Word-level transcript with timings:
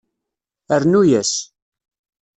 Rnu-yas. 0.81 1.33